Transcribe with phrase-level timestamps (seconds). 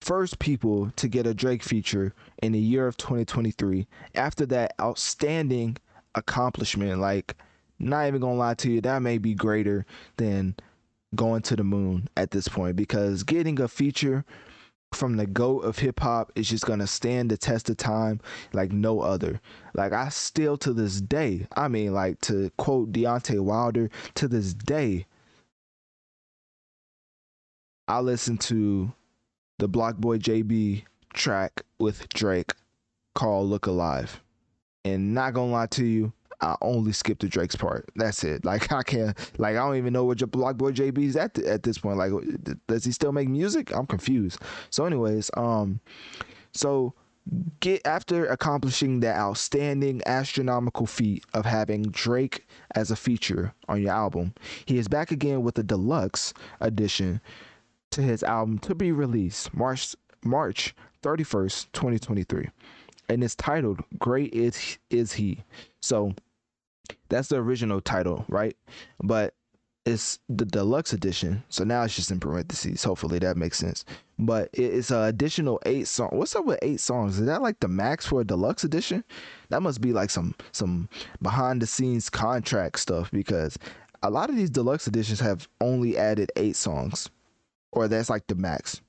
[0.00, 5.76] first people to get a Drake feature in the year of 2023, after that outstanding
[6.14, 7.36] accomplishment, like,
[7.78, 9.86] not even gonna lie to you, that may be greater
[10.16, 10.54] than
[11.14, 14.24] going to the moon at this point because getting a feature
[14.92, 18.20] from the goat of hip hop is just gonna stand the test of time
[18.52, 19.40] like no other.
[19.74, 24.52] Like I still to this day, I mean, like to quote Deontay Wilder, to this
[24.52, 25.06] day,
[27.88, 28.92] I listen to
[29.60, 32.54] the BlocBoy JB track with Drake
[33.14, 34.20] called Look Alive.
[34.86, 37.90] And not gonna lie to you, I only skipped the Drake's part.
[37.94, 38.44] That's it.
[38.46, 41.62] Like I can't like I don't even know what your BlocBoy JB's at the, at
[41.62, 41.98] this point.
[41.98, 42.12] Like
[42.66, 43.74] does he still make music?
[43.76, 44.40] I'm confused.
[44.70, 45.80] So anyways, um
[46.54, 46.94] so
[47.60, 53.92] get after accomplishing that outstanding astronomical feat of having Drake as a feature on your
[53.92, 54.32] album,
[54.64, 57.20] he is back again with a deluxe edition
[57.90, 62.48] to his album to be released March March 31st, 2023.
[63.08, 65.42] And it's titled Great Is Is He.
[65.80, 66.14] So
[67.08, 68.56] that's the original title, right?
[69.02, 69.34] But
[69.86, 71.42] it's the deluxe edition.
[71.48, 72.84] So now it's just in parentheses.
[72.84, 73.84] Hopefully that makes sense.
[74.18, 76.10] But it's an additional eight song.
[76.12, 77.18] What's up with eight songs?
[77.18, 79.02] Is that like the max for a deluxe edition?
[79.48, 80.88] That must be like some some
[81.22, 83.58] behind the scenes contract stuff because
[84.02, 87.10] a lot of these deluxe editions have only added eight songs
[87.72, 88.80] or that's like the max.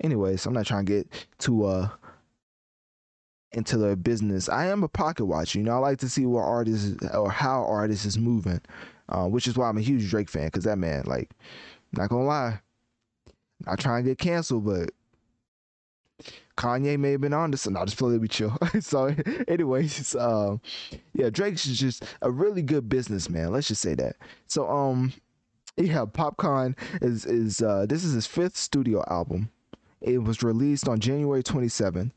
[0.00, 1.88] Anyways, I'm not trying to get too uh
[3.52, 4.48] into the business.
[4.48, 5.58] I am a pocket watcher.
[5.58, 8.60] You know, I like to see what artists or how artists is moving,
[9.08, 10.46] uh, which is why I'm a huge Drake fan.
[10.46, 11.30] Because that man, like,
[11.92, 12.60] not gonna lie,
[13.66, 14.90] not trying to get canceled, but
[16.56, 18.56] Kanye may have been on this, and I'll just play it with chill.
[18.80, 19.14] so,
[19.48, 20.60] anyways, um,
[21.14, 23.52] yeah, Drake's just a really good businessman.
[23.52, 24.16] Let's just say that.
[24.46, 25.12] So, um,
[25.80, 29.50] yeah, Popcaan is is uh, this is his fifth studio album.
[30.00, 32.10] It was released on January 27th.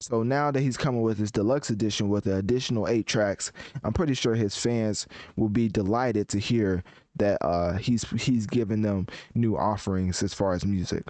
[0.00, 3.52] So now that he's coming with his deluxe edition with the additional eight tracks,
[3.84, 6.82] I'm pretty sure his fans will be delighted to hear
[7.16, 11.04] that uh, he's he's giving them new offerings as far as music.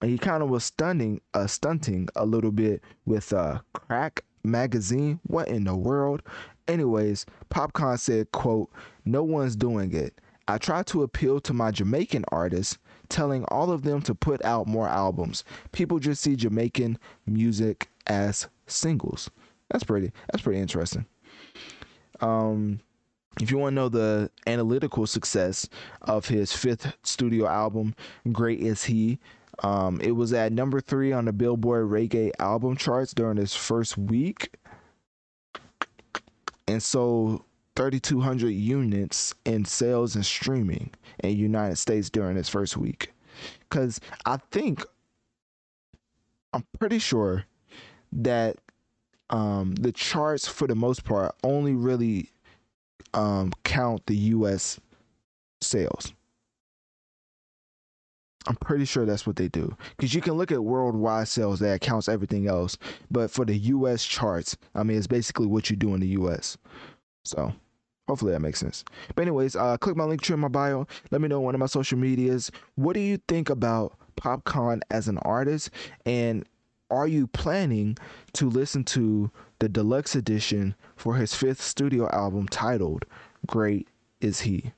[0.00, 5.20] And he kind of was stunning, uh, stunting a little bit with uh, Crack magazine.
[5.28, 6.22] What in the world?
[6.66, 8.68] Anyways, Popcaan said, "quote
[9.04, 10.18] No one's doing it.
[10.48, 14.66] I try to appeal to my Jamaican artists, telling all of them to put out
[14.66, 15.44] more albums.
[15.72, 19.30] People just see Jamaican music as singles.
[19.70, 21.06] That's pretty that's pretty interesting.
[22.20, 22.80] Um
[23.40, 25.68] if you want to know the analytical success
[26.02, 27.94] of his fifth studio album,
[28.30, 29.18] Great Is He,
[29.62, 33.96] um, it was at number three on the Billboard Reggae album charts during his first
[33.96, 34.54] week.
[36.66, 37.44] And so
[37.76, 40.90] 3,200 units in sales and streaming
[41.22, 43.12] in United States during its first week.
[43.60, 44.84] Because I think,
[46.52, 47.44] I'm pretty sure
[48.12, 48.56] that
[49.30, 52.30] um, the charts, for the most part, only really
[53.14, 54.78] um, count the US
[55.62, 56.12] sales.
[58.46, 59.74] I'm pretty sure that's what they do.
[59.96, 62.76] Because you can look at worldwide sales that counts everything else.
[63.10, 66.58] But for the US charts, I mean, it's basically what you do in the US.
[67.24, 67.52] So
[68.08, 68.84] hopefully that makes sense.
[69.14, 70.86] But anyways, uh, click my link tree in my bio.
[71.10, 72.50] Let me know on one of my social medias.
[72.74, 75.70] What do you think about Popcaan as an artist?
[76.04, 76.44] And
[76.90, 77.96] are you planning
[78.34, 79.30] to listen to
[79.60, 83.04] the deluxe edition for his fifth studio album titled
[83.46, 83.88] Great
[84.20, 84.72] Is He?